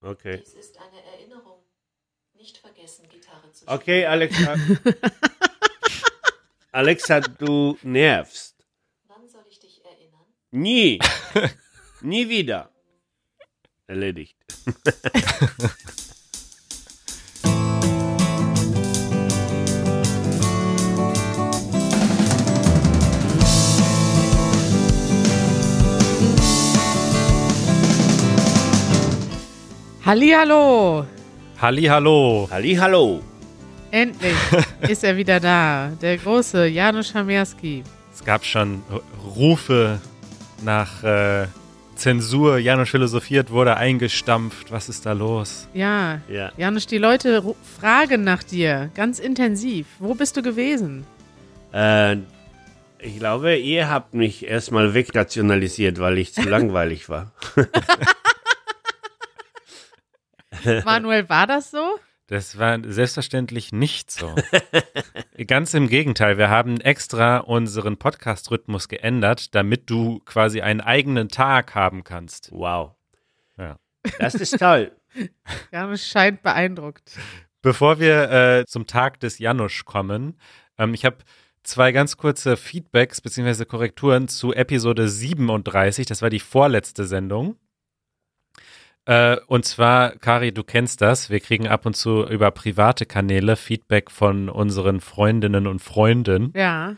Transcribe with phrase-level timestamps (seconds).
[0.00, 0.42] Okay.
[0.44, 1.64] Dies ist eine Erinnerung.
[2.34, 4.56] Nicht vergessen, Gitarre zu Okay, Alexa.
[6.72, 8.66] Alexa, du nervst.
[9.06, 10.26] Wann soll ich dich erinnern?
[10.50, 10.98] Nie.
[12.02, 12.70] Nie wieder.
[13.86, 14.36] Erledigt.
[30.04, 31.06] Hallihallo!
[31.60, 32.46] Hallihallo.
[32.50, 33.22] Halli, hallo.
[33.90, 34.34] Endlich
[34.88, 35.92] ist er wieder da.
[36.02, 37.82] Der große Janusz Hamerski.
[38.12, 38.82] Es gab schon
[39.34, 39.98] Rufe
[40.62, 41.46] nach äh,
[41.94, 42.58] Zensur.
[42.58, 44.70] Janusz philosophiert, wurde eingestampft.
[44.70, 45.68] Was ist da los?
[45.72, 46.52] Ja, Ja.
[46.58, 47.42] Janusz, die Leute
[47.80, 49.86] fragen nach dir ganz intensiv.
[50.00, 51.06] Wo bist du gewesen?
[51.72, 52.16] Äh,
[52.98, 57.32] ich glaube, ihr habt mich erstmal wegrationalisiert, weil ich zu langweilig war.
[60.84, 61.98] Manuel, war das so?
[62.26, 64.34] Das war selbstverständlich nicht so.
[65.46, 71.74] Ganz im Gegenteil, wir haben extra unseren Podcast-Rhythmus geändert, damit du quasi einen eigenen Tag
[71.74, 72.50] haben kannst.
[72.50, 72.92] Wow.
[73.58, 73.78] Ja.
[74.18, 74.92] Das ist toll.
[75.72, 77.18] Janusz scheint beeindruckt.
[77.60, 80.38] Bevor wir äh, zum Tag des Janusz kommen,
[80.78, 81.18] ähm, ich habe
[81.62, 83.64] zwei ganz kurze Feedbacks bzw.
[83.64, 86.06] Korrekturen zu Episode 37.
[86.06, 87.56] Das war die vorletzte Sendung.
[89.06, 91.30] Äh, und zwar, Kari, du kennst das.
[91.30, 96.52] Wir kriegen ab und zu über private Kanäle Feedback von unseren Freundinnen und Freunden.
[96.56, 96.94] Ja.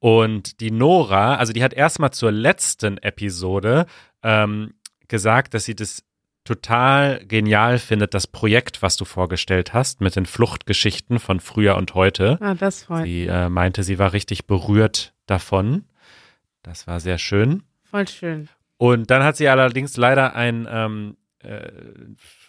[0.00, 3.86] Und die Nora, also die hat erstmal zur letzten Episode
[4.22, 4.74] ähm,
[5.08, 6.04] gesagt, dass sie das
[6.44, 11.94] total genial findet, das Projekt, was du vorgestellt hast, mit den Fluchtgeschichten von früher und
[11.94, 12.38] heute.
[12.40, 13.04] Ah, das freut.
[13.04, 15.84] Sie äh, meinte, sie war richtig berührt davon.
[16.62, 17.64] Das war sehr schön.
[17.84, 18.48] Voll schön.
[18.78, 21.70] Und dann hat sie allerdings leider ein ähm, äh,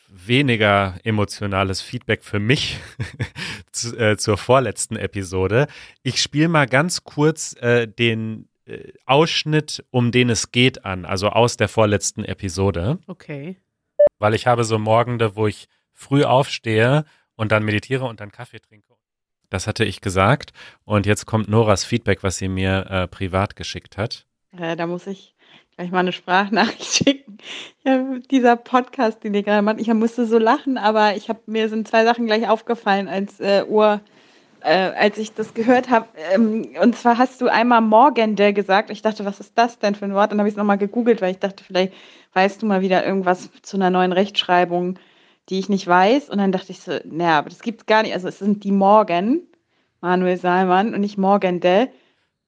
[0.07, 2.79] weniger emotionales Feedback für mich
[3.71, 5.67] zu, äh, zur vorletzten Episode.
[6.03, 11.29] Ich spiele mal ganz kurz äh, den äh, Ausschnitt, um den es geht, an, also
[11.29, 13.57] aus der vorletzten Episode, Okay.
[14.17, 17.05] weil ich habe so Morgende, wo ich früh aufstehe
[17.35, 18.93] und dann meditiere und dann Kaffee trinke.
[19.51, 20.51] Das hatte ich gesagt.
[20.85, 24.27] Und jetzt kommt Noras Feedback, was sie mir äh, privat geschickt hat.
[24.57, 25.35] Äh, da muss ich
[25.79, 27.37] gleich mal eine Sprachnachricht schicken.
[27.85, 31.69] Ja, dieser Podcast, den ihr gerade macht, ich musste so lachen, aber ich habe mir
[31.69, 34.01] sind zwei Sachen gleich aufgefallen, als äh, Uhr,
[34.59, 36.07] äh, als ich das gehört habe.
[36.33, 38.89] Ähm, und zwar hast du einmal Morgende gesagt.
[38.89, 40.33] Ich dachte, was ist das denn für ein Wort?
[40.33, 41.93] Dann habe ich es nochmal gegoogelt, weil ich dachte, vielleicht
[42.33, 44.99] weißt du mal wieder irgendwas zu einer neuen Rechtschreibung,
[45.47, 46.29] die ich nicht weiß.
[46.29, 48.13] Und dann dachte ich so, naja, aber das gibt's gar nicht.
[48.13, 49.43] Also es sind die Morgen,
[50.01, 51.87] Manuel Salman und nicht Morgende.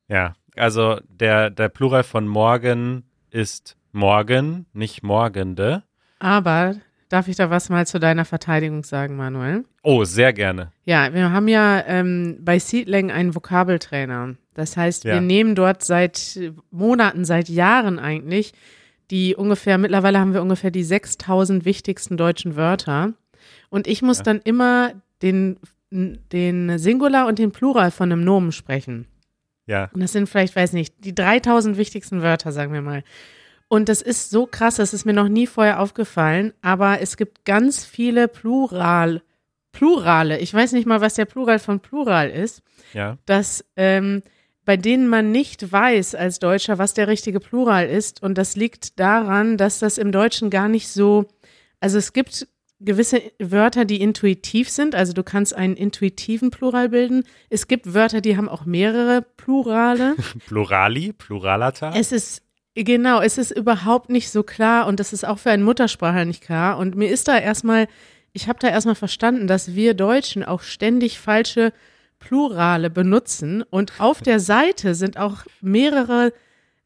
[0.09, 5.83] Ja, also der, der Plural von morgen ist morgen, nicht morgende.
[6.19, 6.75] Aber
[7.09, 9.65] darf ich da was mal zu deiner Verteidigung sagen, Manuel?
[9.83, 10.71] Oh, sehr gerne.
[10.85, 14.35] Ja, wir haben ja ähm, bei Seedling einen Vokabeltrainer.
[14.53, 15.21] Das heißt, wir Ja.
[15.21, 16.39] nehmen dort seit
[16.71, 18.53] Monaten, seit Jahren eigentlich
[19.09, 23.11] die ungefähr, mittlerweile haben wir ungefähr die 6000 wichtigsten deutschen Wörter.
[23.69, 24.23] Und ich muss Ja.
[24.23, 25.57] dann immer den,
[25.91, 29.07] den Singular und den Plural von einem Nomen sprechen.
[29.71, 33.05] Ja, Und das sind vielleicht, weiß nicht, die 3000 wichtigsten Wörter, sagen wir mal.
[33.69, 37.45] Und das ist so krass, das ist mir noch nie vorher aufgefallen, aber es gibt
[37.45, 39.21] ganz viele Plural,
[39.71, 40.39] Plurale.
[40.39, 43.17] Ich weiß nicht mal, was der Plural von Plural ist, ja.
[43.25, 44.23] dass ähm,
[44.65, 48.21] bei denen man nicht weiß als Deutscher, was der richtige Plural ist.
[48.21, 51.29] Und das liegt daran, dass das im Deutschen gar nicht so,
[51.79, 52.49] also es gibt
[52.83, 54.95] gewisse Wörter, die intuitiv sind.
[54.95, 57.23] Also du kannst einen intuitiven Plural bilden.
[57.49, 60.15] Es gibt Wörter, die haben auch mehrere Plurale.
[60.47, 61.93] Plurali, Pluralata.
[61.95, 62.43] Es ist,
[62.75, 66.43] genau, es ist überhaupt nicht so klar und das ist auch für einen Muttersprachler nicht
[66.43, 66.77] klar.
[66.77, 67.87] Und mir ist da erstmal,
[68.33, 71.73] ich habe da erstmal verstanden, dass wir Deutschen auch ständig falsche
[72.19, 76.31] Plurale benutzen und auf der Seite sind auch mehrere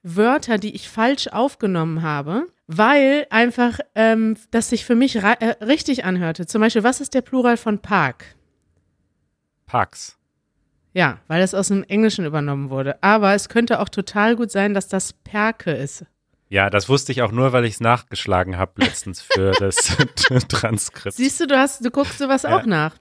[0.02, 5.30] Wörter, die ich falsch aufgenommen habe, weil einfach ähm, das sich für mich äh,
[5.64, 6.46] richtig anhörte.
[6.46, 8.36] Zum Beispiel, was ist der Plural von Park?
[9.66, 10.18] Pax.
[10.94, 13.02] Ja, weil das aus dem Englischen übernommen wurde.
[13.04, 16.06] Aber es könnte auch total gut sein, dass das Perke ist.
[16.48, 19.76] Ja, das wusste ich auch nur, weil ich es nachgeschlagen habe letztens für das
[20.48, 21.16] Transkript.
[21.18, 22.58] Siehst du, du hast, du guckst sowas Ja.
[22.58, 22.96] auch nach.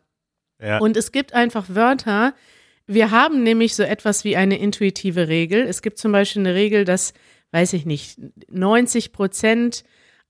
[0.61, 0.79] ja.
[0.79, 2.35] Und es gibt einfach Wörter.
[2.87, 5.63] Wir haben nämlich so etwas wie eine intuitive Regel.
[5.63, 7.15] Es gibt zum Beispiel eine Regel, dass,
[7.55, 8.19] weiß ich nicht,
[8.51, 9.85] 90 Prozent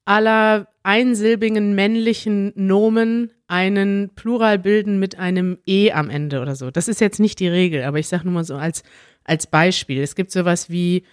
[0.05, 6.71] aller einsilbigen männlichen Nomen einen Plural bilden mit einem E am Ende oder so.
[6.71, 8.82] Das ist jetzt nicht die Regel, aber ich sage nur mal so als,
[9.25, 10.03] als Beispiel.
[10.03, 11.05] Es gibt sowas wie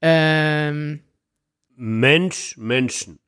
[0.00, 1.00] ähm,
[1.74, 3.18] Mensch, Menschen.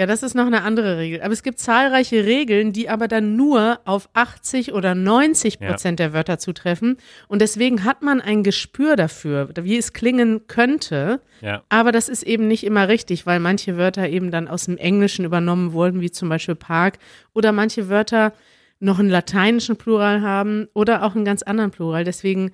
[0.00, 1.20] Ja, das ist noch eine andere Regel.
[1.20, 6.14] Aber es gibt zahlreiche Regeln, die aber dann nur auf 80 oder 90 Prozent der
[6.14, 6.96] Wörter zutreffen.
[7.28, 11.20] Und deswegen hat man ein Gespür dafür, wie es klingen könnte.
[11.42, 11.64] Ja.
[11.68, 15.26] Aber das ist eben nicht immer richtig, weil manche Wörter eben dann aus dem Englischen
[15.26, 16.96] übernommen wurden, wie zum Beispiel Park.
[17.34, 18.32] Oder manche Wörter
[18.78, 22.04] noch einen lateinischen Plural haben oder auch einen ganz anderen Plural.
[22.04, 22.52] Deswegen,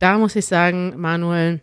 [0.00, 1.60] da muss ich sagen, Manuel,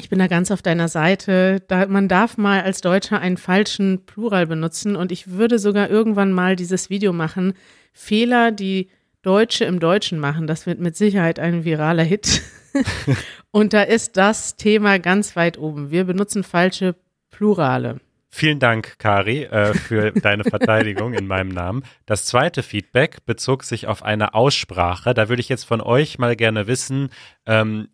[0.00, 1.62] ich bin da ganz auf deiner Seite.
[1.68, 6.32] Da, man darf mal als Deutscher einen falschen Plural benutzen und ich würde sogar irgendwann
[6.32, 7.52] mal dieses Video machen.
[7.92, 8.88] Fehler, die
[9.22, 10.46] Deutsche im Deutschen machen.
[10.46, 12.42] Das wird mit Sicherheit ein viraler Hit.
[13.50, 15.90] und da ist das Thema ganz weit oben.
[15.90, 16.96] Wir benutzen falsche
[17.30, 18.00] Plurale.
[18.32, 21.82] Vielen Dank, Kari, äh, für deine Verteidigung in meinem Namen.
[22.06, 25.14] Das zweite Feedback bezog sich auf eine Aussprache.
[25.14, 27.10] Da würde ich jetzt von euch mal gerne wissen,
[27.44, 27.88] ähm,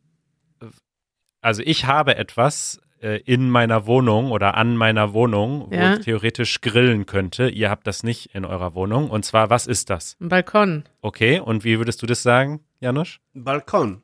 [1.47, 5.93] also ich habe etwas äh, in meiner Wohnung oder an meiner Wohnung, Ja.
[5.93, 7.49] wo ich theoretisch grillen könnte.
[7.49, 9.11] Ihr habt das nicht in eurer Wohnung.
[9.11, 10.17] Und zwar, was ist das?
[10.21, 10.85] Ein Balkon.
[11.03, 13.19] Okay, und wie würdest du das sagen, Janusz?
[13.35, 14.03] Balkon.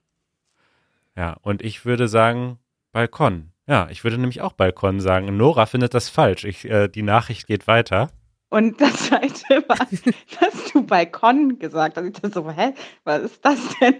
[1.16, 2.58] Ja, und ich würde sagen
[2.92, 3.50] Balkon.
[3.66, 5.36] Ja, ich würde nämlich auch Balkon sagen.
[5.36, 6.44] Nora findet das falsch.
[6.44, 8.10] Ich, äh, die Nachricht geht weiter.
[8.50, 9.78] Und das zweite war,
[10.40, 12.04] dass du Balkon gesagt hast.
[12.04, 12.74] Ich dachte so, hä,
[13.04, 13.96] was ist das denn?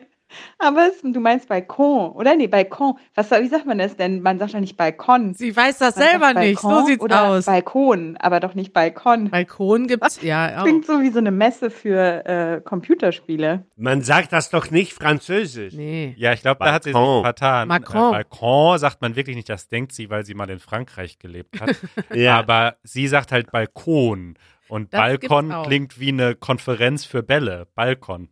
[0.58, 2.37] Aber es, du meinst Balkon, oder?
[2.37, 2.94] Nee, Balkon.
[3.14, 4.23] Was, wie sagt man das denn?
[4.23, 5.34] Man sagt doch nicht Balkon.
[5.34, 6.61] Sie weiß das Man selber nicht.
[6.61, 7.46] So sieht's oder aus.
[7.46, 9.31] Balkon, aber doch nicht Balkon.
[9.31, 10.61] Balkon gibt's, ja.
[10.61, 10.64] Auch.
[10.64, 13.64] Klingt so wie so eine Messe für äh, Computerspiele.
[13.76, 15.75] Man sagt das doch nicht französisch.
[15.75, 16.14] Nee.
[16.17, 17.69] Ja, ich glaube, da hat sie sich vertan.
[17.69, 18.08] Macron.
[18.08, 21.61] Äh, Balkon sagt man wirklich nicht, das denkt sie, weil sie mal in Frankreich gelebt
[21.61, 21.76] hat.
[22.14, 22.38] Ja.
[22.38, 24.37] Aber sie sagt halt Balkon.
[24.69, 27.67] Und Das Balkon klingt wie eine Konferenz für Bälle.
[27.75, 28.29] Balkon.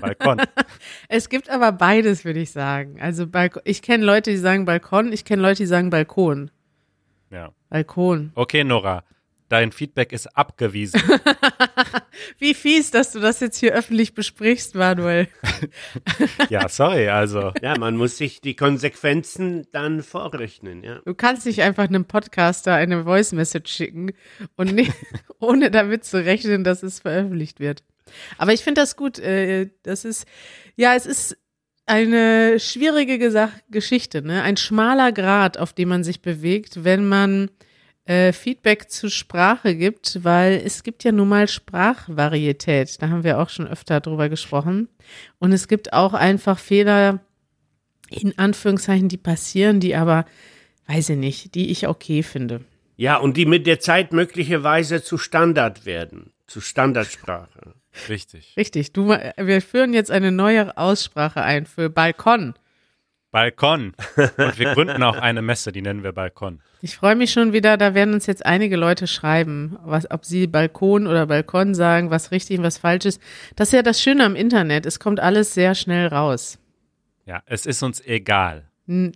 [0.00, 0.42] Balkon.
[1.08, 3.00] Es gibt aber beides, würde ich sagen.
[3.00, 6.50] Also Balko ich kenne Leute, die sagen Balkon, ich kenne Leute, die sagen Balkon.
[7.30, 7.52] Ja.
[7.70, 8.32] Balkon.
[8.34, 9.04] Okay, Nora.
[9.48, 11.00] Dein Feedback ist abgewiesen.
[12.38, 15.28] Wie fies, dass du das jetzt hier öffentlich besprichst, Manuel.
[16.50, 17.52] ja, sorry, also.
[17.62, 21.00] Ja, man muss sich die Konsequenzen dann vorrechnen, ja.
[21.06, 24.12] Du kannst nicht einfach einem Podcaster eine Voice Message schicken
[24.56, 24.92] und nicht,
[25.38, 27.82] ohne damit zu rechnen, dass es veröffentlicht wird.
[28.36, 29.18] Aber ich finde das gut.
[29.18, 30.26] Äh, das ist,
[30.76, 31.36] ja, es ist
[31.86, 33.18] eine schwierige
[33.70, 34.42] Geschichte, ne?
[34.42, 37.50] Ein schmaler Grad, auf dem man sich bewegt, wenn man
[38.08, 43.00] äh, Feedback zur Sprache gibt, weil es gibt ja nun mal Sprachvarietät.
[43.00, 44.88] Da haben wir auch schon öfter drüber gesprochen.
[45.38, 47.20] Und es gibt auch einfach Fehler,
[48.10, 50.24] in Anführungszeichen, die passieren, die aber,
[50.86, 52.64] weiß ich nicht, die ich okay finde.
[52.96, 57.74] Ja, und die mit der Zeit möglicherweise zu Standard werden, zu Standardsprache.
[58.08, 58.54] Richtig.
[58.56, 62.54] Richtig, du, wir führen jetzt eine neue Aussprache ein für Balkon.
[63.30, 63.92] Balkon.
[64.16, 66.60] Und wir gründen auch eine Messe, die nennen wir Balkon.
[66.80, 70.46] Ich freue mich schon wieder, da werden uns jetzt einige Leute schreiben, was, ob sie
[70.46, 73.20] Balkon oder Balkon sagen, was richtig und was falsch ist.
[73.56, 76.58] Das ist ja das Schöne am Internet, es kommt alles sehr schnell raus.
[77.26, 78.64] Ja, es ist uns egal.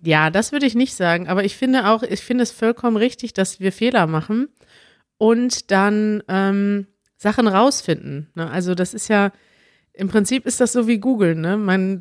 [0.02, 3.32] Ja, das würde ich nicht sagen, aber ich finde auch, ich finde es vollkommen richtig,
[3.32, 4.48] dass wir Fehler machen
[5.16, 6.88] und dann ähm,
[7.22, 8.26] Sachen rausfinden.
[8.34, 8.50] Ne?
[8.50, 9.30] Also das ist ja,
[9.92, 11.56] im Prinzip ist das so wie Google, ne?
[11.56, 12.00] Man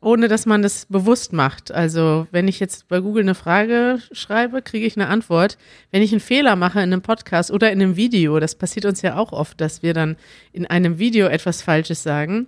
[0.00, 1.70] ohne dass man das bewusst macht.
[1.70, 5.58] Also wenn ich jetzt bei Google eine Frage schreibe, kriege ich eine Antwort.
[5.90, 9.02] Wenn ich einen Fehler mache in einem Podcast oder in einem Video, das passiert uns
[9.02, 10.16] ja auch oft, dass wir dann
[10.52, 12.46] in einem Video etwas Falsches sagen,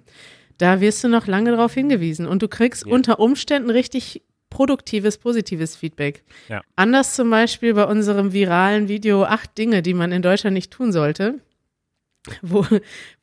[0.56, 5.76] da wirst du noch lange darauf hingewiesen und du kriegst unter Umständen richtig produktives, positives
[5.76, 6.22] Feedback.
[6.48, 6.62] Ja.
[6.76, 10.90] Anders zum Beispiel bei unserem viralen Video acht Dinge, die man in Deutschland nicht tun
[10.90, 11.40] sollte,
[12.42, 12.66] wo,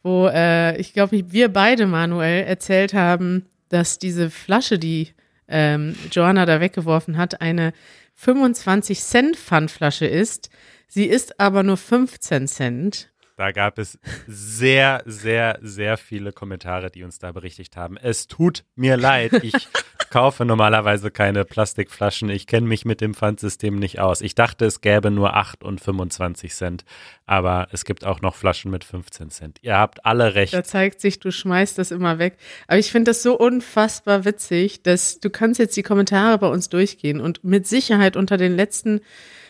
[0.03, 5.09] wo äh, ich glaube, wir beide, Manuel, erzählt haben, dass diese Flasche, die
[5.47, 7.73] ähm, Joanna da weggeworfen hat, eine
[8.15, 10.49] 25 Cent Pfandflasche ist.
[10.87, 13.11] Sie ist aber nur 15 Cent.
[13.37, 17.97] Da gab es sehr, sehr, sehr viele Kommentare, die uns da berichtigt haben.
[17.97, 19.33] Es tut mir leid.
[19.43, 19.67] Ich
[20.11, 22.29] kaufe normalerweise keine Plastikflaschen.
[22.29, 24.21] Ich kenne mich mit dem Pfandsystem nicht aus.
[24.21, 26.85] Ich dachte, es gäbe nur 8 und 25 Cent.
[27.25, 29.57] Aber es gibt auch noch Flaschen mit 15 Cent.
[29.61, 30.53] Ihr habt alle recht.
[30.53, 32.37] Da zeigt sich, du schmeißt das immer weg.
[32.67, 36.69] Aber ich finde das so unfassbar witzig, dass du kannst jetzt die Kommentare bei uns
[36.69, 39.01] durchgehen und mit Sicherheit unter den letzten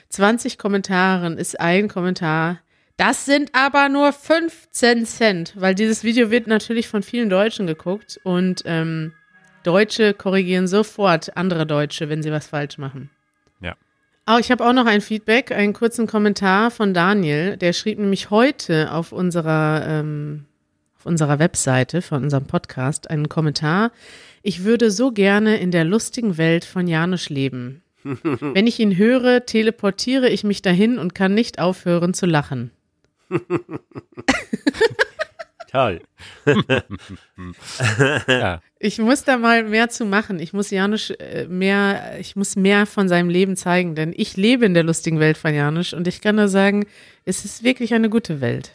[0.09, 2.59] 20 Kommentaren ist ein Kommentar.
[2.97, 8.19] Das sind aber nur 15 Cent, weil dieses Video wird natürlich von vielen Deutschen geguckt
[8.23, 9.13] und ähm,
[9.63, 13.09] Deutsche korrigieren sofort andere Deutsche, wenn sie was falsch machen.
[13.61, 13.75] Ja.
[14.27, 17.57] Oh, ich habe auch noch ein Feedback, einen kurzen Kommentar von Daniel.
[17.57, 20.45] Der schrieb nämlich heute auf unserer, ähm,
[20.97, 23.91] auf unserer Webseite von unserem Podcast einen Kommentar.
[24.43, 27.83] Ich würde so gerne in der lustigen Welt von Janusz leben.
[28.03, 32.71] Wenn ich ihn höre, teleportiere ich mich dahin und kann nicht aufhören zu lachen.
[35.71, 36.01] Toll.
[38.27, 38.61] Ja.
[38.79, 40.39] Ich muss da mal mehr zu machen.
[40.39, 44.65] Ich muss Janusz äh, mehr, ich muss mehr von seinem Leben zeigen, denn ich lebe
[44.65, 46.85] in der lustigen Welt von Janusz und ich kann nur sagen,
[47.25, 48.73] es ist wirklich eine gute Welt.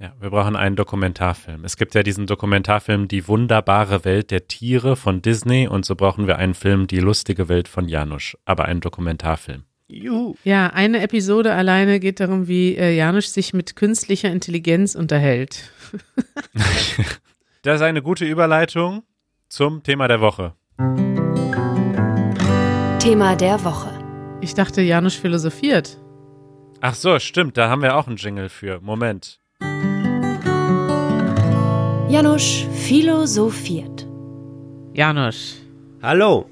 [0.00, 1.64] Ja, wir brauchen einen Dokumentarfilm.
[1.64, 6.28] Es gibt ja diesen Dokumentarfilm Die wunderbare Welt der Tiere von Disney und so brauchen
[6.28, 9.64] wir einen Film Die lustige Welt von Janusz, aber einen Dokumentarfilm.
[9.88, 10.34] Juhu.
[10.44, 15.70] Ja, eine Episode alleine geht darum, wie äh, Janusz sich mit künstlicher Intelligenz unterhält.
[17.62, 19.02] Das ist eine gute Überleitung
[19.48, 20.54] zum Thema der Woche.
[23.00, 23.90] Thema der Woche.
[24.40, 25.98] Ich dachte, Janusz philosophiert.
[26.80, 28.80] Ach so, stimmt, da haben wir auch einen Jingle für.
[28.80, 29.40] Moment.
[32.08, 34.06] Janusz philosophiert.
[34.94, 35.60] Janusz.
[36.00, 36.48] Hallo.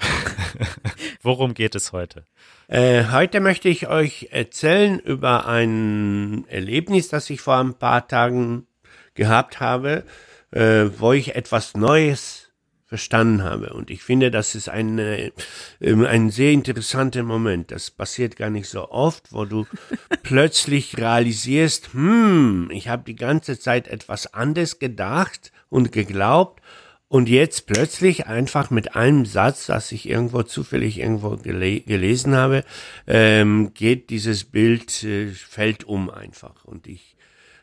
[1.22, 2.26] Worum geht es heute?
[2.68, 8.66] Äh, heute möchte ich euch erzählen über ein Erlebnis, das ich vor ein paar Tagen
[9.14, 10.04] gehabt habe,
[10.50, 12.50] äh, wo ich etwas Neues
[12.84, 13.72] verstanden habe.
[13.72, 15.32] Und ich finde, das ist ein, äh,
[15.80, 17.70] ähm, ein sehr interessanter Moment.
[17.70, 19.66] Das passiert gar nicht so oft, wo du
[20.22, 26.60] plötzlich realisierst, hm, ich habe die ganze Zeit etwas anderes gedacht und geglaubt
[27.08, 32.64] und jetzt plötzlich einfach mit einem Satz, das ich irgendwo zufällig irgendwo gele gelesen habe,
[33.06, 36.64] ähm, geht dieses Bild, äh, fällt um einfach.
[36.64, 37.16] Und ich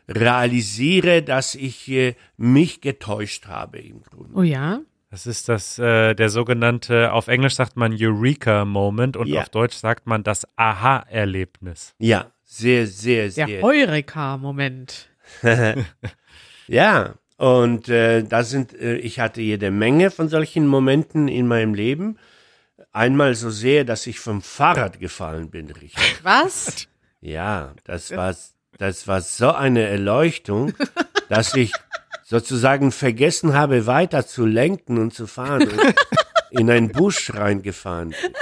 [0.08, 4.32] realisiere, dass ich äh, mich getäuscht habe im Grunde.
[4.34, 4.80] Oh ja?
[5.10, 9.42] Das ist das, äh, der sogenannte, auf Englisch sagt man Eureka-Moment und Ja.
[9.42, 11.94] auf Deutsch sagt man das Aha-Erlebnis.
[11.98, 13.62] Ja, sehr, sehr, Der sehr.
[13.62, 15.08] Heureka-Moment.
[16.68, 21.74] Ja, und äh, da sind, äh, ich hatte jede Menge von solchen Momenten in meinem
[21.74, 22.18] Leben.
[22.92, 26.18] Einmal so sehr, dass ich vom Fahrrad gefallen bin, richtig.
[26.22, 26.86] Was?
[27.20, 28.34] Ja, das war,
[28.78, 30.72] das war so eine Erleuchtung,
[31.28, 31.72] dass ich
[32.24, 35.94] sozusagen vergessen habe, weiter zu lenken und zu fahren und
[36.50, 38.10] in einen Busch reingefahren.
[38.10, 38.34] bin.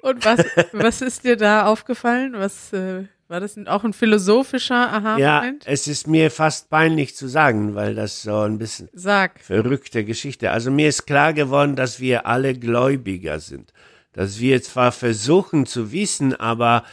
[0.00, 2.34] Und was, was ist dir da aufgefallen?
[2.36, 5.64] Was äh, war das auch ein philosophischer Ja, Aha-Moment?
[5.66, 9.40] es ist mir fast peinlich zu sagen, weil das so ein bisschen Sag.
[9.40, 10.50] verrückte Geschichte.
[10.50, 13.72] Also mir ist klar geworden, dass wir alle Gläubiger sind.
[14.12, 16.84] Dass wir zwar versuchen zu wissen, aber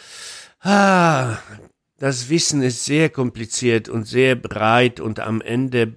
[0.62, 1.38] ah,
[2.00, 5.94] das Wissen ist sehr kompliziert und sehr breit und am Ende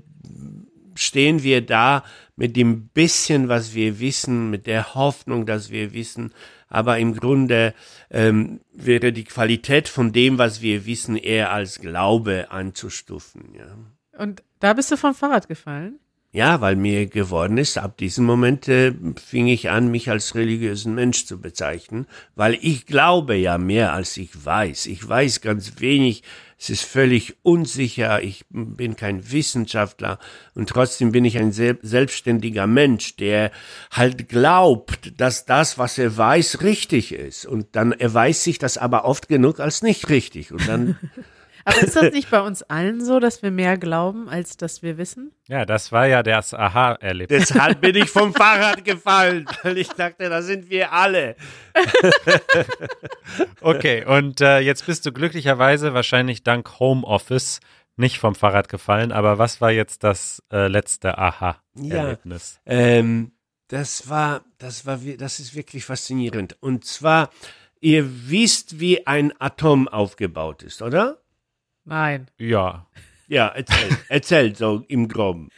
[0.96, 2.04] stehen wir da
[2.36, 6.32] mit dem bisschen, was wir wissen, mit der Hoffnung, dass wir wissen,
[6.68, 7.74] aber im Grunde
[8.10, 13.54] ähm, wäre die Qualität von dem, was wir wissen, eher als Glaube anzustufen.
[13.56, 13.76] Ja.
[14.18, 15.98] Und da bist du vom Fahrrad gefallen?
[16.34, 18.92] Ja, weil mir geworden ist, ab diesem Moment äh,
[19.24, 24.16] fing ich an, mich als religiösen Mensch zu bezeichnen, weil ich glaube ja mehr, als
[24.16, 24.86] ich weiß.
[24.86, 26.24] Ich weiß ganz wenig,
[26.64, 30.18] es ist völlig unsicher, ich bin kein Wissenschaftler
[30.54, 33.50] und trotzdem bin ich ein sel selbstständiger Mensch, der
[33.90, 37.44] halt glaubt, dass das, was er weiß, richtig ist.
[37.44, 40.52] Und dann erweist sich das aber oft genug als nicht richtig.
[40.52, 40.96] Und dann
[41.64, 44.98] Aber ist das nicht bei uns allen so, dass wir mehr glauben, als dass wir
[44.98, 45.32] wissen?
[45.48, 47.48] Ja, das war ja das Aha-Erlebnis.
[47.48, 51.36] Deshalb bin ich vom Fahrrad gefallen, weil ich dachte, da sind wir alle.
[53.60, 57.60] Okay, und äh, jetzt bist du glücklicherweise wahrscheinlich dank Homeoffice
[57.96, 62.60] nicht vom Fahrrad gefallen, aber was war jetzt das äh, letzte Aha-Erlebnis?
[62.66, 63.32] Ähm,
[63.68, 66.56] das war, das war, das ist wirklich faszinierend.
[66.60, 67.30] Und zwar,
[67.80, 71.23] ihr wisst, wie ein Atom aufgebaut ist, oder?
[71.84, 72.28] Nein.
[72.38, 72.86] Ja.
[73.28, 75.48] Ja, erzähl, erzähl so im Groben.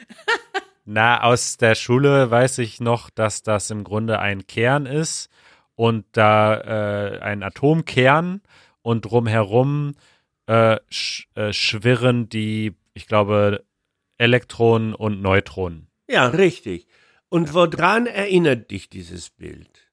[0.84, 5.30] Na, aus der Schule weiß ich noch, dass das im Grunde ein Kern ist
[5.74, 8.40] und da äh, ein Atomkern
[8.82, 9.94] und drumherum
[10.46, 13.64] äh, sch äh, schwirren die, ich glaube,
[14.16, 15.88] Elektronen und Neutronen.
[16.08, 16.86] Ja, richtig.
[17.28, 19.85] Und woran erinnert dich dieses Bild?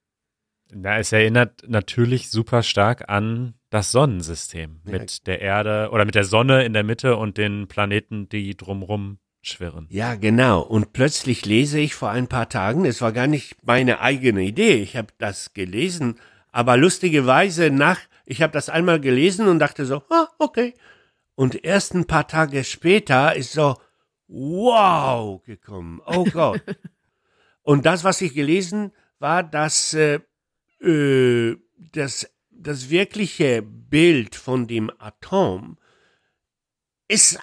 [0.75, 4.91] Na, es erinnert natürlich super stark an das Sonnensystem Ja.
[4.91, 9.17] mit der Erde oder mit der Sonne in der Mitte und den Planeten, die drumrum
[9.41, 9.87] schwirren.
[9.89, 10.61] Ja, genau.
[10.61, 14.75] Und plötzlich lese ich vor ein paar Tagen, es war gar nicht meine eigene Idee,
[14.75, 16.19] ich habe das gelesen,
[16.51, 20.73] aber lustigerweise nach, ich habe das einmal gelesen und dachte so, ah, okay.
[21.35, 23.75] Und erst ein paar Tage später ist so,
[24.27, 25.99] wow, gekommen.
[26.05, 26.61] Oh Gott.
[27.63, 30.19] und das, was ich gelesen, war, dass äh,
[30.83, 31.55] äh,
[31.91, 35.77] das, das wirkliche Bild von dem Atom
[37.07, 37.39] ist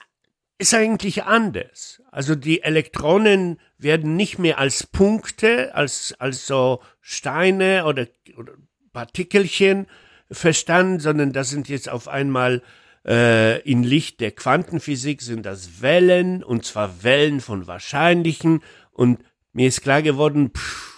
[0.61, 2.03] ist eigentlich anders.
[2.11, 8.07] Also die Elektronen werden nicht mehr als Punkte, als, als so Steine oder,
[8.37, 8.53] oder
[8.93, 9.87] Partikelchen
[10.31, 12.63] verstanden, sondern das sind jetzt auf einmal
[13.07, 18.63] äh, in Licht der Quantenphysik sind das Wellen, und zwar Wellen von Wahrscheinlichen.
[18.93, 20.90] Und mir ist klar geworden, pff,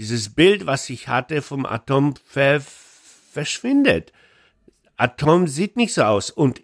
[0.00, 2.62] dieses Bild, was ich hatte vom Atom, ver
[3.32, 4.14] verschwindet.
[4.96, 6.30] Atom sieht nicht so aus.
[6.30, 6.62] Und,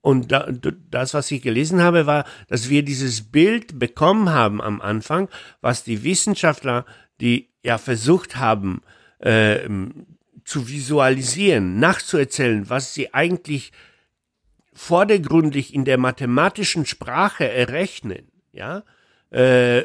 [0.00, 0.50] und da,
[0.90, 5.28] das, was ich gelesen habe, war, dass wir dieses Bild bekommen haben am Anfang,
[5.60, 6.84] was die Wissenschaftler,
[7.20, 8.82] die ja versucht haben,
[9.20, 9.60] äh,
[10.44, 13.70] zu visualisieren, nachzuerzählen, was sie eigentlich
[14.74, 18.82] vordergründig in der mathematischen Sprache errechnen, ja,
[19.30, 19.84] äh,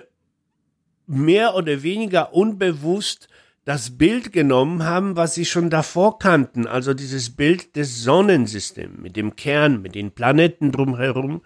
[1.07, 3.27] mehr oder weniger unbewusst
[3.65, 9.17] das Bild genommen haben, was sie schon davor kannten, also dieses Bild des Sonnensystems mit
[9.17, 11.41] dem Kern, mit den Planeten drumherum.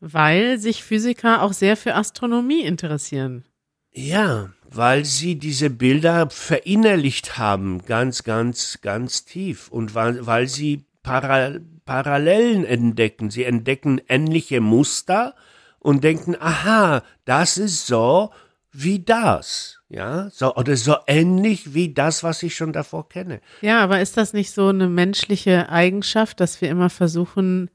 [0.00, 3.44] Weil sich Physiker auch sehr für Astronomie interessieren.
[3.90, 10.84] Ja, weil sie diese Bilder verinnerlicht haben, ganz, ganz, ganz tief und weil, weil sie
[11.02, 13.30] para Parallelen entdecken.
[13.30, 15.34] Sie entdecken ähnliche Muster
[15.78, 18.30] und denken, aha, das ist so
[18.74, 19.80] wie das.
[19.88, 23.40] Ja, so, oder so ähnlich wie das, was ich schon davor kenne.
[23.60, 27.70] Ja, aber ist das nicht so eine menschliche Eigenschaft, dass wir immer versuchen,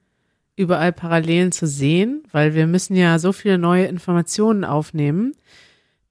[0.55, 2.23] überall Parallelen zu sehen?
[2.31, 5.33] Weil wir müssen ja so viele neue Informationen aufnehmen,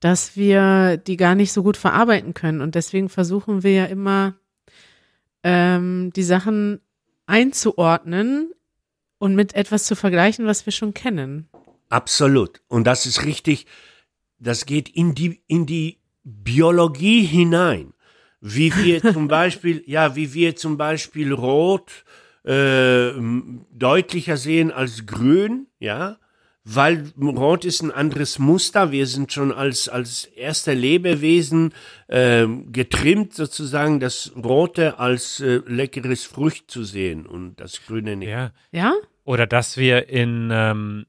[0.01, 2.63] dass wir die gar nicht so gut verarbeiten können.
[2.63, 4.35] Und deswegen versuchen wir ja immer,
[5.43, 6.81] ähm, die Sachen
[7.27, 8.53] einzuordnen
[9.19, 11.49] und mit etwas zu vergleichen, was wir schon kennen.
[11.91, 12.61] Absolut.
[12.69, 13.67] Und das ist richtig,
[14.39, 17.93] das geht in die, in die Biologie hinein.
[18.41, 22.05] Wie wir zum Beispiel, ja, wie wir zum Beispiel Rot
[22.45, 23.13] äh,
[23.73, 26.19] deutlicher sehen als Grün, ja,
[26.71, 28.93] weil Rot ist ein anderes Muster.
[28.93, 31.73] Wir sind schon als, als erster Lebewesen
[32.09, 38.29] äh, getrimmt, sozusagen das Rote als äh, leckeres Frucht zu sehen und das Grüne nicht.
[38.29, 38.53] Ja.
[38.71, 38.95] Ja?
[39.25, 41.07] Oder dass wir in, ähm,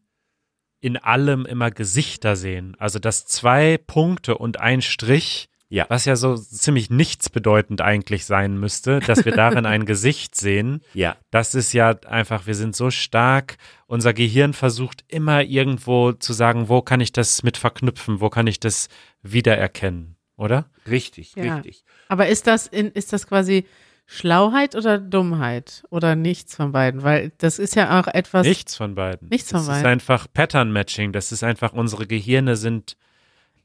[0.82, 2.76] in allem immer Gesichter sehen.
[2.80, 5.86] Also dass zwei Punkte und ein Strich, Ja.
[5.90, 10.82] was ja so ziemlich nichtsbedeutend eigentlich sein müsste, dass wir darin ein Gesicht sehen.
[10.94, 13.58] Ja, Das ist ja einfach, wir sind so stark.
[13.88, 18.48] Unser Gehirn versucht immer irgendwo zu sagen, wo kann ich das mit verknüpfen, wo kann
[18.48, 18.88] ich das
[19.22, 20.70] wiedererkennen, oder?
[20.88, 21.56] richtig, Ja.
[21.58, 21.84] richtig.
[22.08, 23.66] Aber ist das in, ist das quasi
[24.12, 25.84] Schlauheit oder Dummheit?
[25.92, 27.04] Oder nichts von beiden?
[27.04, 28.46] Weil das ist ja auch etwas.
[28.48, 29.30] Nichts von beiden.
[29.30, 29.82] Nichts von das beiden.
[29.82, 31.12] ist einfach Pattern Matching.
[31.12, 32.98] Das ist einfach, unsere Gehirne sind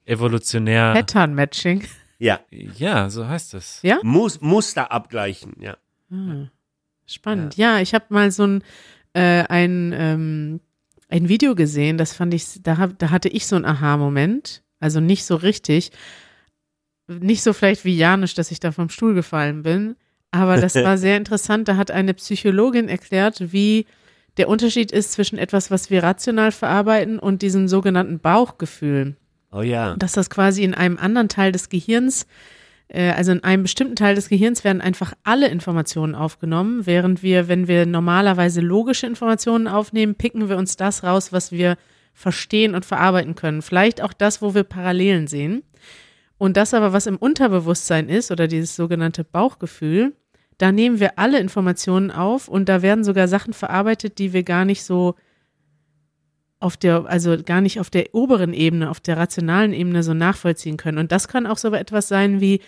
[0.04, 0.92] evolutionär.
[0.92, 1.84] Pattern Matching.
[2.18, 3.80] Ja, ja, so heißt es.
[3.82, 4.00] Ja?
[4.02, 5.78] Mus Muster abgleichen, ja.
[6.12, 6.50] Ah,
[7.06, 7.56] spannend.
[7.56, 8.64] Ja, ich habe mal so ein,
[9.14, 10.60] äh, ein, ähm,
[11.08, 14.62] ein Video gesehen, das fand ich, da, hab, da hatte ich so einen Aha-Moment.
[14.78, 15.90] Also nicht so richtig.
[17.08, 19.96] Nicht so vielleicht wie Janisch, dass ich da vom Stuhl gefallen bin.
[20.34, 21.68] Aber das war sehr interessant.
[21.68, 23.86] Da hat eine Psychologin erklärt, wie
[24.36, 29.16] der Unterschied ist zwischen etwas, was wir rational verarbeiten und diesem sogenannten Bauchgefühl.
[29.54, 29.94] Oh ja.
[29.96, 32.26] dass das quasi in einem anderen Teil des Gehirns,
[32.88, 37.46] äh, also in einem bestimmten Teil des Gehirns werden einfach alle Informationen aufgenommen, während wir,
[37.46, 41.76] wenn wir normalerweise logische Informationen aufnehmen, picken wir uns das raus, was wir
[42.14, 43.62] verstehen und verarbeiten können.
[43.62, 45.62] Vielleicht auch das, wo wir Parallelen sehen.
[46.36, 50.14] Und das aber, was im Unterbewusstsein ist, oder dieses sogenannte Bauchgefühl,
[50.64, 54.64] da nehmen wir alle Informationen auf und da werden sogar Sachen verarbeitet, die wir gar
[54.64, 55.14] nicht so
[56.58, 60.78] auf der, also gar nicht auf der oberen Ebene, auf der rationalen Ebene so nachvollziehen
[60.78, 60.96] können.
[60.96, 62.62] Und das kann auch so etwas sein wie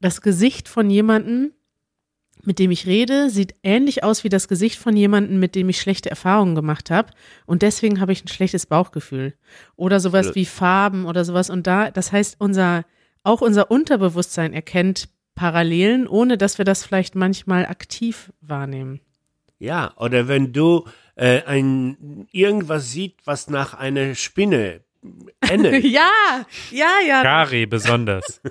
[0.00, 1.52] das Gesicht von jemandem,
[2.42, 5.80] mit dem ich rede, sieht ähnlich aus wie das Gesicht von jemandem, mit dem ich
[5.80, 7.10] schlechte Erfahrungen gemacht habe.
[7.46, 9.32] Und deswegen habe ich ein schlechtes Bauchgefühl.
[9.76, 11.48] Oder sowas wie Farben oder sowas.
[11.48, 12.84] Und da, das heißt, unser,
[13.22, 15.08] auch unser Unterbewusstsein erkennt
[15.40, 19.00] Parallelen, ohne dass wir das vielleicht manchmal aktiv wahrnehmen.
[19.58, 24.82] Ja, oder wenn du äh, ein irgendwas sieht, was nach einer Spinne
[25.40, 25.82] ändert.
[25.82, 26.10] Ja,
[26.70, 27.22] ja, ja.
[27.22, 28.42] Gary besonders.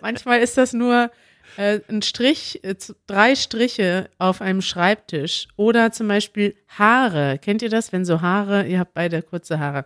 [0.00, 1.10] Manchmal ist das nur
[1.56, 2.74] äh, ein Strich, äh,
[3.06, 7.38] drei Striche auf einem Schreibtisch oder zum Beispiel Haare.
[7.38, 9.84] Kennt ihr das, wenn so Haare, ihr habt beide kurze Haare,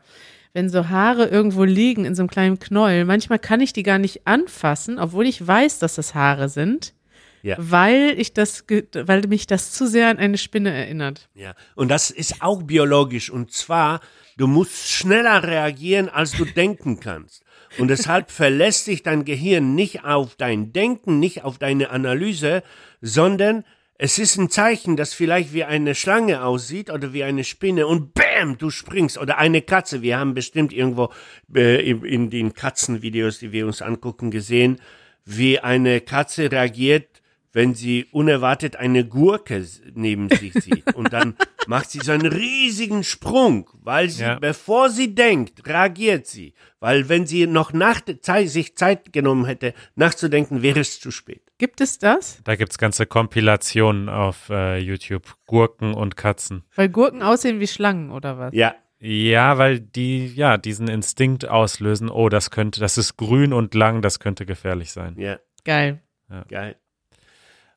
[0.52, 3.98] wenn so Haare irgendwo liegen in so einem kleinen Knäuel, manchmal kann ich die gar
[3.98, 6.94] nicht anfassen, obwohl ich weiß, dass das Haare sind,
[7.42, 7.56] Ja.
[7.58, 11.28] weil ich das, weil mich das zu sehr an eine Spinne erinnert.
[11.34, 13.28] Ja, und das ist auch biologisch.
[13.30, 14.00] Und zwar,
[14.38, 17.42] du musst schneller reagieren, als du denken kannst.
[17.78, 22.62] Und deshalb verlässt sich dein Gehirn nicht auf dein Denken, nicht auf deine Analyse,
[23.00, 23.64] sondern
[23.98, 28.12] es ist ein Zeichen, das vielleicht wie eine Schlange aussieht oder wie eine Spinne und
[28.12, 30.02] bam, du springst oder eine Katze.
[30.02, 31.10] Wir haben bestimmt irgendwo
[31.54, 34.80] äh, in- in den Katzenvideos, die wir uns angucken, gesehen,
[35.24, 37.15] wie eine Katze reagiert,
[37.56, 39.64] wenn sie unerwartet eine Gurke
[39.94, 40.94] neben sich sieht.
[40.94, 44.38] Und dann macht sie so einen riesigen Sprung, weil sie, Ja.
[44.38, 46.52] bevor sie denkt, reagiert sie.
[46.80, 51.42] Weil wenn sie noch nach, Zeit, sich Zeit genommen hätte, nachzudenken, wäre es zu spät.
[51.56, 52.40] Gibt es das?
[52.44, 55.34] Da gibt es ganze Kompilationen auf äh, YouTube.
[55.46, 56.62] Gurken und Katzen.
[56.74, 58.52] Weil Gurken aussehen wie Schlangen oder was?
[58.54, 62.10] Ja, Ja, weil die ja diesen Instinkt auslösen.
[62.10, 65.14] Oh, das könnte, das ist grün und lang, das könnte gefährlich sein.
[65.18, 66.02] ja, Geil.
[66.50, 66.76] geil.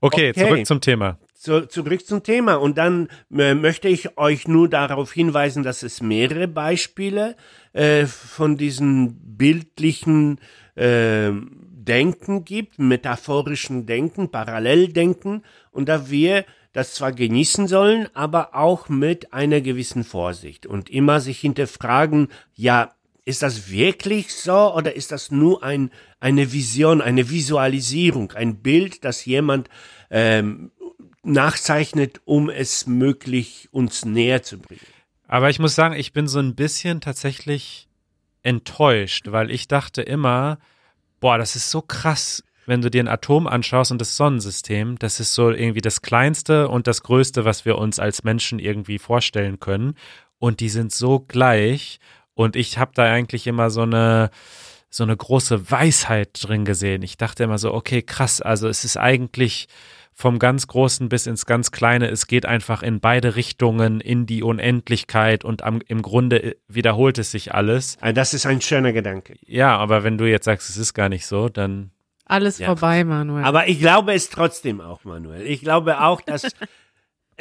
[0.01, 0.45] Okay, Okay.
[0.47, 1.17] zurück zum Thema.
[1.33, 2.55] So, zurück zum Thema.
[2.55, 7.35] Und dann äh, möchte ich euch nur darauf hinweisen, dass es mehrere Beispiele
[7.71, 10.39] äh, von diesen bildlichen
[10.75, 15.43] äh, Denken gibt, metaphorischen Denken, Paralleldenken.
[15.71, 21.19] Und da wir das zwar genießen sollen, aber auch mit einer gewissen Vorsicht und immer
[21.19, 22.91] sich hinterfragen, ja,
[23.29, 29.05] ist das wirklich so oder ist das nur ein, eine Vision, eine Visualisierung, ein Bild,
[29.05, 29.69] das jemand
[30.09, 30.71] ähm,
[31.21, 34.81] nachzeichnet, um es möglich uns näher zu bringen?
[35.27, 37.87] Aber ich muss sagen, ich bin so ein bisschen tatsächlich
[38.41, 40.57] enttäuscht, weil ich dachte immer,
[41.19, 45.19] boah, das ist so krass, wenn du dir ein Atom anschaust und das Sonnensystem, das
[45.19, 49.59] ist so irgendwie das kleinste und das größte, was wir uns als Menschen irgendwie vorstellen
[49.59, 49.93] können.
[50.39, 51.99] Und die sind so gleich.
[52.39, 54.29] Und ich habe da eigentlich immer so eine,
[54.89, 57.01] so eine große Weisheit drin gesehen.
[57.03, 59.67] Ich dachte immer so, okay, krass, also es ist eigentlich
[60.13, 64.41] vom ganz Großen bis ins ganz Kleine, es geht einfach in beide Richtungen, in die
[64.41, 67.97] Unendlichkeit und am, im Grunde wiederholt es sich alles.
[67.99, 69.35] Ah, Das ist ein schöner Gedanke.
[69.45, 71.91] Ja, aber wenn du jetzt sagst, es ist gar nicht so, dann
[72.23, 72.67] Alles Ja.
[72.67, 73.43] vorbei, Manuel.
[73.43, 75.41] Aber ich glaube es trotzdem auch, Manuel.
[75.45, 76.43] Ich glaube auch, dass,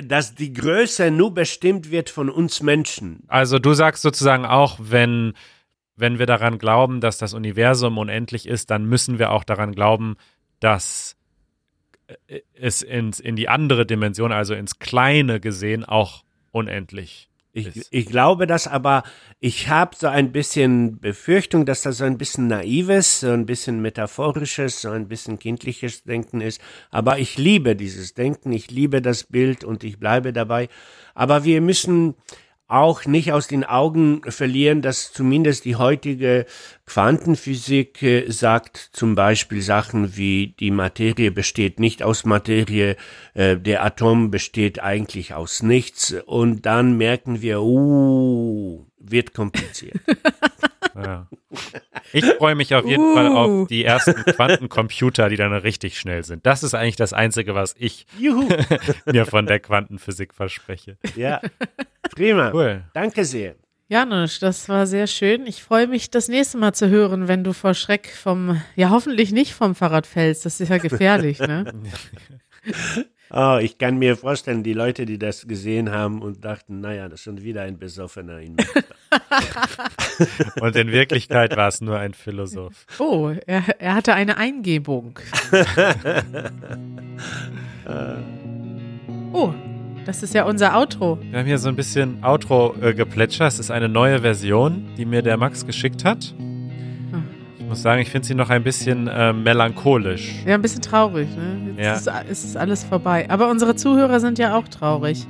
[0.03, 3.25] dass die Größe nur bestimmt wird von uns Menschen.
[3.29, 5.35] Also du sagst sozusagen auch, wenn,
[5.97, 10.17] wenn wir daran glauben, dass das Universum unendlich ist, dann müssen wir auch daran glauben,
[10.61, 11.17] dass
[12.29, 18.07] äh, es ins, in die andere Dimension, also ins Kleine gesehen, auch unendlich Ich, ich
[18.07, 19.03] glaube das, aber
[19.41, 23.81] ich habe so ein bisschen Befürchtung, dass das so ein bisschen naives, so ein bisschen
[23.81, 26.61] metaphorisches, so ein bisschen kindliches Denken ist.
[26.91, 30.69] Aber ich liebe dieses Denken, ich liebe das Bild und ich bleibe dabei.
[31.15, 32.15] Aber wir müssen
[32.69, 36.45] auch nicht aus den Augen verlieren, dass zumindest die heutige
[36.85, 42.97] Quantenphysik äh, sagt zum Beispiel Sachen wie die Materie besteht nicht aus Materie,
[43.33, 49.99] äh, der Atom besteht eigentlich aus nichts und dann merken wir, uh, wird kompliziert.
[51.03, 51.29] Ja.
[52.13, 53.15] Ich freue mich auf jeden Uh.
[53.15, 56.45] Fall auf die ersten Quantencomputer, die dann richtig schnell sind.
[56.47, 58.49] Das ist eigentlich das Einzige, was ich Juhu.
[59.07, 60.97] mir von der Quantenphysik verspreche.
[61.17, 61.41] Ja,
[62.15, 62.51] prima.
[62.53, 62.85] Cool.
[62.95, 63.55] Danke sehr.
[63.91, 65.47] Janusz, das war sehr schön.
[65.47, 69.33] Ich freue mich, das nächste Mal zu hören, wenn du vor Schreck vom, ja hoffentlich
[69.33, 70.45] nicht vom Fahrrad fällst.
[70.45, 71.73] Das ist ja gefährlich, ne?
[73.31, 77.21] Oh, ich kann mir vorstellen, die Leute, die das gesehen haben und dachten, naja, das
[77.21, 78.85] ist schon wieder ein Besoffener in Münster.
[80.61, 82.87] Und in Wirklichkeit war es nur ein Philosoph.
[82.99, 85.19] Oh, er, er hatte eine Eingebung.
[89.33, 89.55] oh,
[90.05, 91.19] das ist ja unser Outro.
[91.31, 93.47] Wir haben hier so ein bisschen Outro-Geplätscher.
[93.47, 96.35] Es ist eine neue Version, die mir der Max geschickt hat.
[97.69, 100.37] Ich muss sagen, ich finde sie noch ein bisschen äh, melancholisch.
[100.47, 101.75] Ja, ein bisschen traurig, ne?
[101.77, 102.21] Jetzt Ja.
[102.21, 103.27] ist, es ist alles vorbei.
[103.29, 105.27] Aber unsere Zuhörer sind ja auch traurig,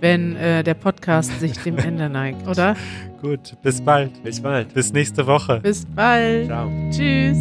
[0.00, 2.74] wenn äh, der Podcast sich dem Ende neigt, oder?
[3.20, 4.20] Gut, bis bald.
[4.24, 4.74] Bis bald.
[4.74, 5.60] Bis nächste Woche.
[5.62, 6.46] Bis bald.
[6.46, 6.68] Ciao.
[6.90, 7.38] Tschüss.